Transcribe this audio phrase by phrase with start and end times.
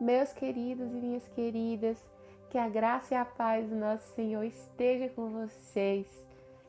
[0.00, 1.98] Meus queridos e minhas queridas,
[2.50, 6.06] que a graça e a paz do nosso Senhor esteja com vocês.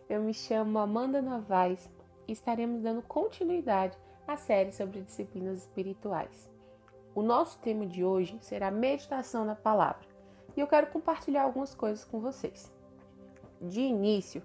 [0.09, 1.87] Eu me chamo Amanda Novaes
[2.27, 3.95] e estaremos dando continuidade
[4.27, 6.49] à série sobre disciplinas espirituais.
[7.13, 10.07] O nosso tema de hoje será meditação na palavra
[10.57, 12.73] e eu quero compartilhar algumas coisas com vocês.
[13.61, 14.41] De início,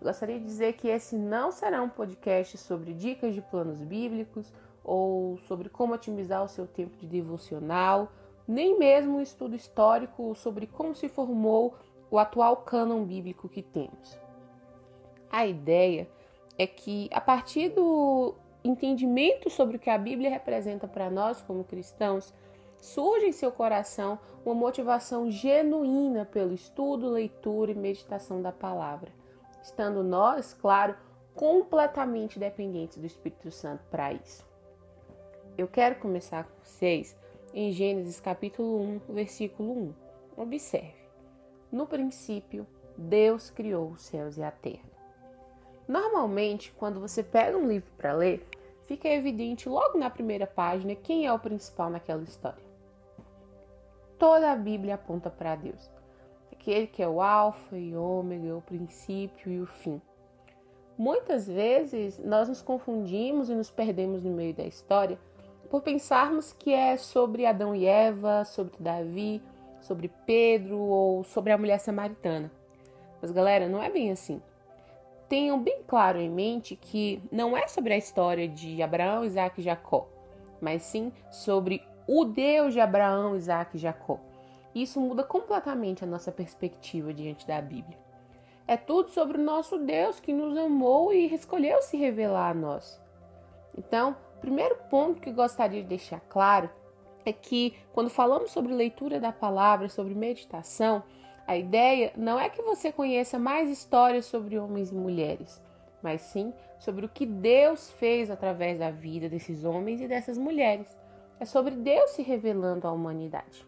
[0.00, 5.38] gostaria de dizer que esse não será um podcast sobre dicas de planos bíblicos ou
[5.38, 8.08] sobre como otimizar o seu tempo de devocional
[8.48, 11.74] nem mesmo um estudo histórico sobre como se formou
[12.10, 14.18] o atual cânon bíblico que temos.
[15.30, 16.08] A ideia
[16.56, 18.34] é que, a partir do
[18.64, 22.32] entendimento sobre o que a Bíblia representa para nós como cristãos,
[22.80, 29.12] surge em seu coração uma motivação genuína pelo estudo, leitura e meditação da palavra,
[29.62, 30.96] estando nós, claro,
[31.34, 34.46] completamente dependentes do Espírito Santo para isso.
[35.56, 37.16] Eu quero começar com vocês
[37.60, 39.72] em Gênesis capítulo 1, versículo
[40.36, 40.42] 1.
[40.42, 40.94] Observe.
[41.72, 42.64] No princípio,
[42.96, 44.88] Deus criou os céus e a terra.
[45.88, 48.46] Normalmente, quando você pega um livro para ler,
[48.86, 52.62] fica evidente logo na primeira página quem é o principal naquela história.
[54.20, 55.90] Toda a Bíblia aponta para Deus,
[56.52, 60.00] aquele que é o Alfa e Ômega, o princípio e o fim.
[60.96, 65.18] Muitas vezes nós nos confundimos e nos perdemos no meio da história
[65.70, 69.42] por pensarmos que é sobre Adão e Eva, sobre Davi,
[69.80, 72.50] sobre Pedro ou sobre a mulher samaritana.
[73.20, 74.40] Mas galera, não é bem assim.
[75.28, 79.64] Tenham bem claro em mente que não é sobre a história de Abraão, Isaac e
[79.64, 80.08] Jacó,
[80.60, 84.18] mas sim sobre o Deus de Abraão, Isaac e Jacó.
[84.74, 87.98] Isso muda completamente a nossa perspectiva diante da Bíblia.
[88.66, 93.00] É tudo sobre o nosso Deus que nos amou e escolheu se revelar a nós.
[93.76, 96.70] Então, primeiro ponto que gostaria de deixar claro
[97.24, 101.02] é que quando falamos sobre leitura da palavra, sobre meditação,
[101.46, 105.62] a ideia não é que você conheça mais histórias sobre homens e mulheres,
[106.02, 110.86] mas sim sobre o que Deus fez através da vida desses homens e dessas mulheres.
[111.40, 113.66] É sobre Deus se revelando à humanidade.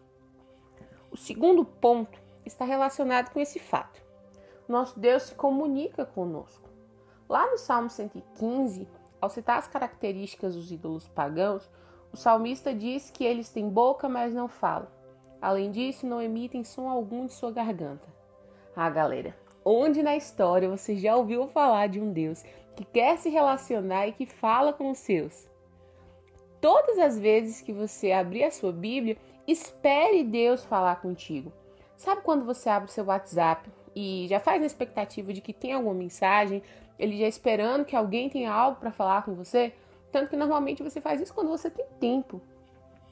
[1.09, 4.01] O segundo ponto está relacionado com esse fato.
[4.67, 6.69] Nosso Deus se comunica conosco.
[7.27, 8.87] Lá no Salmo 115,
[9.21, 11.69] ao citar as características dos ídolos pagãos,
[12.11, 14.87] o salmista diz que eles têm boca, mas não falam.
[15.41, 18.07] Além disso, não emitem som algum de sua garganta.
[18.75, 22.43] Ah, galera, onde na história você já ouviu falar de um Deus
[22.75, 25.47] que quer se relacionar e que fala com os seus?
[26.59, 29.17] Todas as vezes que você abrir a sua Bíblia,
[29.47, 31.51] espere Deus falar contigo.
[31.97, 35.73] Sabe quando você abre o seu WhatsApp e já faz na expectativa de que tem
[35.73, 36.61] alguma mensagem,
[37.01, 39.73] ele já esperando que alguém tenha algo para falar com você,
[40.11, 42.39] tanto que normalmente você faz isso quando você tem tempo.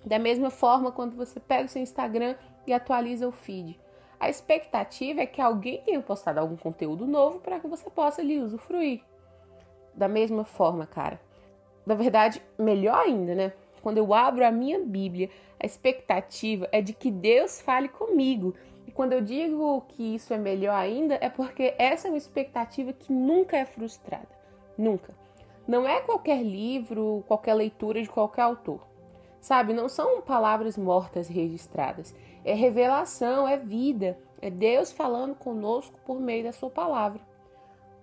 [0.06, 2.36] Da mesma forma, quando você pega o seu Instagram
[2.68, 3.80] e atualiza o feed.
[4.20, 8.40] A expectativa é que alguém tenha postado algum conteúdo novo para que você possa ali
[8.40, 9.02] usufruir.
[9.96, 11.20] Da mesma forma, cara.
[11.84, 13.54] Na verdade, melhor ainda, né?
[13.82, 18.54] Quando eu abro a minha Bíblia, a expectativa é de que Deus fale comigo
[19.00, 23.14] quando eu digo que isso é melhor ainda, é porque essa é uma expectativa que
[23.14, 24.28] nunca é frustrada.
[24.78, 25.16] Nunca.
[25.66, 28.86] Não é qualquer livro, qualquer leitura de qualquer autor.
[29.40, 32.14] Sabe, não são palavras mortas registradas.
[32.44, 34.20] É revelação, é vida.
[34.42, 37.22] É Deus falando conosco por meio da sua palavra.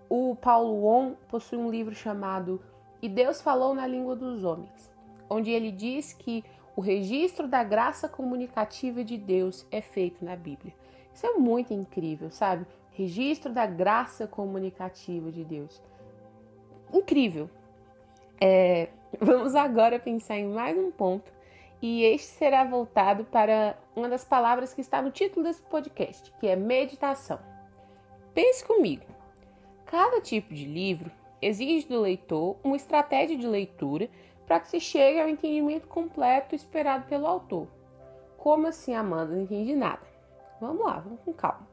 [0.09, 2.59] O Paulo On possui um livro chamado
[3.03, 4.91] E Deus Falou na Língua dos Homens,
[5.29, 6.43] onde ele diz que
[6.75, 10.73] o registro da graça comunicativa de Deus é feito na Bíblia.
[11.17, 12.67] Isso é muito incrível, sabe?
[12.91, 15.83] Registro da graça comunicativa de Deus.
[16.93, 17.49] Incrível.
[18.39, 21.33] É, vamos agora pensar em mais um ponto,
[21.81, 26.49] e este será voltado para uma das palavras que está no título desse podcast, que
[26.49, 27.39] é meditação.
[28.35, 29.07] Pense comigo.
[29.87, 31.11] Cada tipo de livro
[31.41, 34.11] exige do leitor uma estratégia de leitura
[34.47, 37.69] para que se chegue ao entendimento completo esperado pelo autor.
[38.37, 39.35] Como assim, Amanda?
[39.35, 40.16] Não entendi nada.
[40.61, 41.67] Vamos lá, vamos com calma.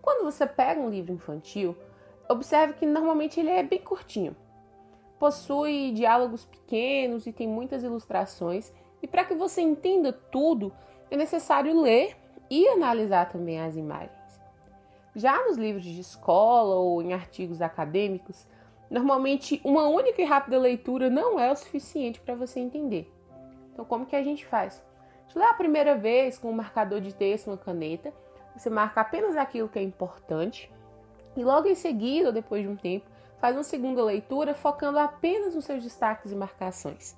[0.00, 1.76] Quando você pega um livro infantil,
[2.28, 4.36] observe que normalmente ele é bem curtinho.
[5.18, 10.72] Possui diálogos pequenos e tem muitas ilustrações, e para que você entenda tudo,
[11.10, 12.16] é necessário ler
[12.50, 14.40] e analisar também as imagens.
[15.14, 18.46] Já nos livros de escola ou em artigos acadêmicos,
[18.92, 23.10] Normalmente, uma única e rápida leitura não é o suficiente para você entender.
[23.72, 24.84] Então, como que a gente faz?
[25.34, 28.12] Lê a primeira vez com um marcador de texto, uma caneta.
[28.56, 30.70] Você marca apenas aquilo que é importante.
[31.36, 33.06] E logo em seguida, ou depois de um tempo,
[33.38, 37.16] faz uma segunda leitura focando apenas nos seus destaques e marcações.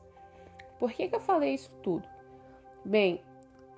[0.78, 2.08] Por que, que eu falei isso tudo?
[2.84, 3.22] Bem,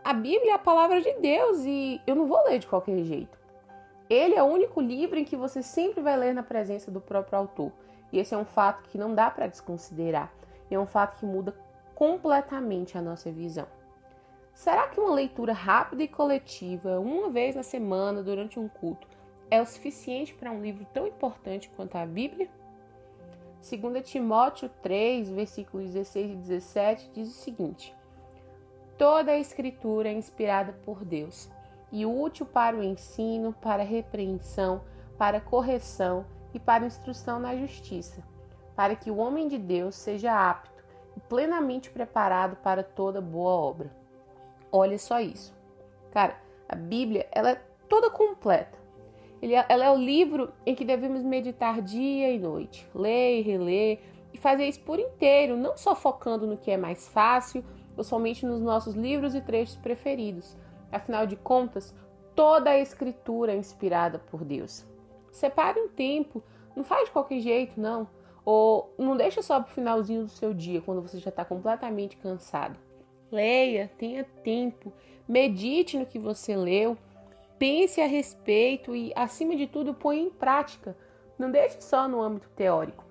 [0.04, 3.38] a Bíblia é a palavra de Deus e eu não vou ler de qualquer jeito.
[4.08, 7.38] Ele é o único livro em que você sempre vai ler na presença do próprio
[7.38, 7.72] autor.
[8.12, 10.32] E esse é um fato que não dá para desconsiderar.
[10.70, 11.56] E é um fato que muda
[11.94, 13.66] completamente a nossa visão.
[14.56, 19.06] Será que uma leitura rápida e coletiva, uma vez na semana, durante um culto,
[19.50, 22.48] é o suficiente para um livro tão importante quanto a Bíblia?
[23.60, 27.94] 2 Timóteo 3, versículos 16 e 17 diz o seguinte:
[28.96, 31.50] Toda a escritura é inspirada por Deus
[31.92, 34.82] e útil para o ensino, para a repreensão,
[35.18, 36.24] para a correção
[36.54, 38.24] e para a instrução na justiça,
[38.74, 40.82] para que o homem de Deus seja apto
[41.14, 44.05] e plenamente preparado para toda boa obra.
[44.76, 45.54] Olha só isso.
[46.10, 46.36] Cara,
[46.68, 48.78] a Bíblia, ela é toda completa.
[49.40, 54.00] É, ela é o livro em que devemos meditar dia e noite, ler e reler
[54.34, 57.64] e fazer isso por inteiro, não só focando no que é mais fácil
[57.96, 60.54] ou somente nos nossos livros e trechos preferidos.
[60.92, 61.94] Afinal de contas,
[62.34, 64.84] toda a escritura é inspirada por Deus.
[65.32, 66.42] Separe um tempo,
[66.74, 68.06] não faz de qualquer jeito, não.
[68.44, 72.18] Ou não deixa só para o finalzinho do seu dia, quando você já está completamente
[72.18, 72.85] cansado.
[73.30, 74.92] Leia, tenha tempo,
[75.28, 76.96] medite no que você leu,
[77.58, 80.96] pense a respeito e, acima de tudo, ponha em prática.
[81.38, 83.04] Não deixe só no âmbito teórico.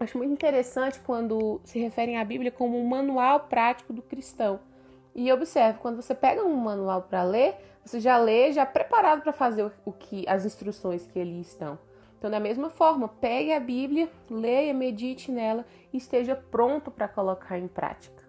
[0.00, 4.60] Acho muito interessante quando se referem à Bíblia como um manual prático do cristão.
[5.14, 9.32] E observe, quando você pega um manual para ler, você já lê já preparado para
[9.32, 11.78] fazer o que as instruções que ali estão.
[12.16, 17.58] Então, da mesma forma, pegue a Bíblia, leia, medite nela e esteja pronto para colocar
[17.58, 18.27] em prática.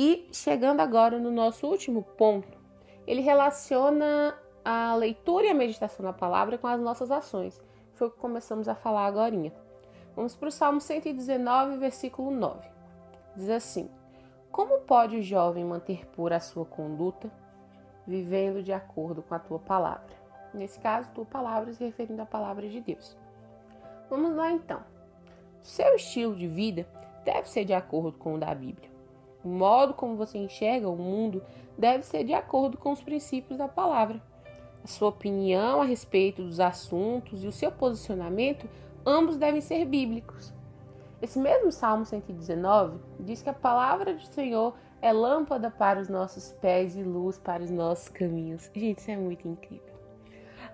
[0.00, 2.56] E chegando agora no nosso último ponto,
[3.04, 4.32] ele relaciona
[4.64, 7.60] a leitura e a meditação da palavra com as nossas ações.
[7.94, 9.34] Foi o que começamos a falar agora.
[10.14, 12.68] Vamos para o Salmo 119, versículo 9.
[13.34, 13.90] Diz assim:
[14.52, 17.28] Como pode o jovem manter pura a sua conduta,
[18.06, 20.16] vivendo de acordo com a tua palavra?
[20.54, 23.16] Nesse caso, tua palavra se referindo à palavra de Deus.
[24.08, 24.80] Vamos lá então.
[25.60, 26.86] Seu estilo de vida
[27.24, 28.96] deve ser de acordo com o da Bíblia.
[29.44, 31.42] O modo como você enxerga o mundo
[31.76, 34.20] deve ser de acordo com os princípios da palavra.
[34.82, 38.68] A sua opinião a respeito dos assuntos e o seu posicionamento,
[39.06, 40.52] ambos devem ser bíblicos.
[41.20, 46.52] Esse mesmo Salmo 119 diz que a palavra do Senhor é lâmpada para os nossos
[46.60, 48.70] pés e luz para os nossos caminhos.
[48.74, 49.94] Gente, isso é muito incrível.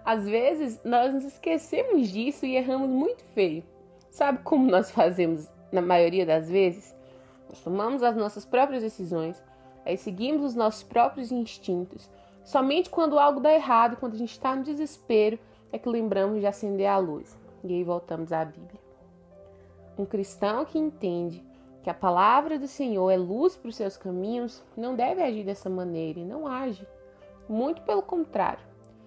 [0.04, 3.64] Às vezes nós nos esquecemos disso e erramos muito feio.
[4.10, 6.93] Sabe como nós fazemos na maioria das vezes?
[7.48, 9.42] Nós tomamos as nossas próprias decisões,
[9.84, 12.10] aí seguimos os nossos próprios instintos.
[12.44, 15.38] Somente quando algo dá errado, quando a gente está no desespero,
[15.72, 17.36] é que lembramos de acender a luz.
[17.62, 18.80] E aí voltamos à Bíblia.
[19.98, 21.44] Um cristão que entende
[21.82, 25.70] que a palavra do Senhor é luz para os seus caminhos, não deve agir dessa
[25.70, 26.86] maneira e não age.
[27.48, 28.64] Muito pelo contrário.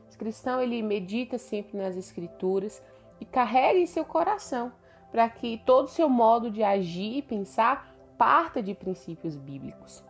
[0.08, 2.82] Esse cristão ele medita sempre nas escrituras
[3.20, 4.72] e carrega em seu coração
[5.12, 10.04] para que todo o seu modo de agir e pensar parta de princípios bíblicos.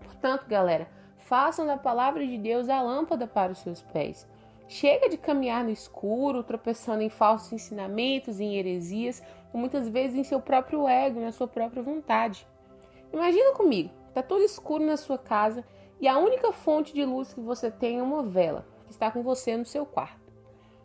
[0.00, 0.88] Portanto, galera,
[1.18, 4.28] façam da palavra de Deus a lâmpada para os seus pés.
[4.68, 9.22] Chega de caminhar no escuro, tropeçando em falsos ensinamentos, em heresias,
[9.52, 12.46] ou muitas vezes em seu próprio ego, na sua própria vontade.
[13.12, 15.64] Imagina comigo, está tudo escuro na sua casa
[16.00, 19.22] e a única fonte de luz que você tem é uma vela, que está com
[19.22, 20.26] você no seu quarto.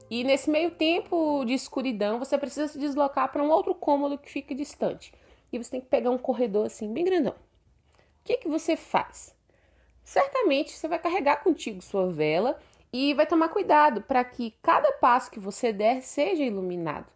[0.10, 4.30] E nesse meio tempo de escuridão, você precisa se deslocar para um outro cômodo que
[4.30, 5.12] fica distante
[5.52, 7.34] e você tem que pegar um corredor assim bem grandão.
[7.34, 9.36] O que, que você faz?
[10.04, 12.60] Certamente você vai carregar contigo sua vela
[12.94, 17.08] e vai tomar cuidado para que cada passo que você der seja iluminado.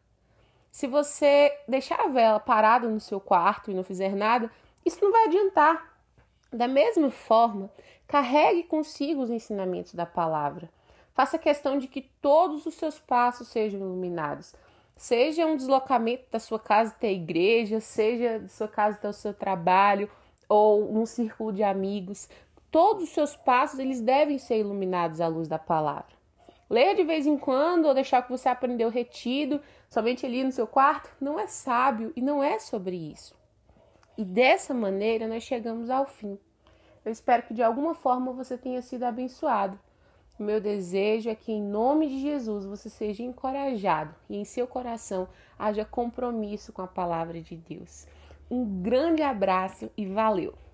[0.72, 4.51] Se você deixar a vela parada no seu quarto e não fizer nada,
[4.86, 5.96] isso não vai adiantar.
[6.51, 7.72] Da mesma forma,
[8.08, 10.70] carregue consigo os ensinamentos da palavra.
[11.13, 14.54] Faça questão de que todos os seus passos sejam iluminados.
[14.96, 19.14] Seja um deslocamento da sua casa até a igreja, seja da sua casa até o
[19.14, 20.10] seu trabalho
[20.48, 22.30] ou um círculo de amigos,
[22.72, 26.16] todos os seus passos eles devem ser iluminados à luz da palavra.
[26.70, 30.66] Leia de vez em quando ou deixar que você aprendeu retido somente ali no seu
[30.66, 33.36] quarto não é sábio e não é sobre isso.
[34.18, 36.40] E dessa maneira nós chegamos ao fim.
[37.04, 39.80] Eu espero que de alguma forma você tenha sido abençoado.
[40.38, 45.30] Meu desejo é que, em nome de Jesus, você seja encorajado e em seu coração
[45.58, 48.06] haja compromisso com a palavra de Deus.
[48.51, 50.64] Um grande abraço e valeu!